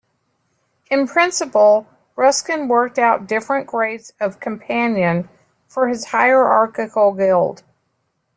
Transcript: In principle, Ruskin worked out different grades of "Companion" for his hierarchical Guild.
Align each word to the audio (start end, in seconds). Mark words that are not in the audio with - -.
In 0.89 1.05
principle, 1.07 1.85
Ruskin 2.15 2.67
worked 2.67 2.97
out 2.97 3.27
different 3.27 3.67
grades 3.67 4.13
of 4.19 4.39
"Companion" 4.39 5.29
for 5.67 5.89
his 5.89 6.05
hierarchical 6.05 7.11
Guild. 7.13 7.61